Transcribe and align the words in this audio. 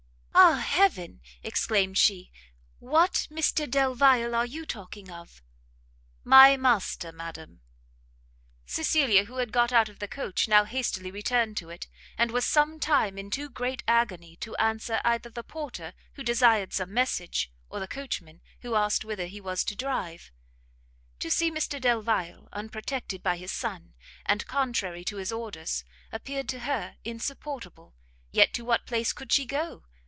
"Ah 0.33 0.55
heaven!" 0.55 1.21
exclaimed 1.43 1.97
she, 1.97 2.31
"what 2.79 3.27
Mr 3.29 3.69
Delvile 3.69 4.33
are 4.35 4.45
you 4.45 4.65
talking 4.65 5.09
of?" 5.11 5.41
"My 6.25 6.57
master, 6.57 7.11
madam." 7.13 7.61
Cecilia, 8.65 9.25
who 9.25 9.37
had 9.37 9.51
got 9.53 9.71
out 9.71 9.87
of 9.87 9.99
the 9.99 10.07
coach, 10.07 10.47
now 10.49 10.63
hastily 10.65 11.09
returned 11.11 11.55
to 11.57 11.69
it, 11.69 11.87
and 12.17 12.31
was 12.31 12.43
some 12.45 12.79
time 12.79 13.17
in 13.17 13.29
too 13.29 13.49
great 13.49 13.83
agony 13.87 14.35
to 14.37 14.55
answer 14.57 14.99
either 15.05 15.29
the 15.29 15.43
porter, 15.43 15.93
who 16.13 16.23
desired 16.23 16.73
some 16.73 16.93
message, 16.93 17.51
or 17.69 17.79
the 17.79 17.87
coachman, 17.87 18.41
who 18.61 18.75
asked 18.75 19.05
whither 19.05 19.27
he 19.27 19.39
was 19.39 19.63
to 19.65 19.75
drive. 19.75 20.31
To 21.19 21.29
see 21.29 21.51
Mr 21.51 21.79
Delvile, 21.79 22.49
unprotected 22.51 23.21
by 23.21 23.37
his 23.37 23.51
son, 23.51 23.93
and 24.25 24.45
contrary 24.47 25.05
to 25.05 25.17
his 25.17 25.31
orders, 25.31 25.85
appeared 26.11 26.49
to 26.49 26.61
her 26.61 26.97
insupportable; 27.05 27.93
yet 28.31 28.53
to 28.55 28.65
what 28.65 28.87
place 28.87 29.13
could 29.13 29.31
she 29.31 29.45
go? 29.45 29.83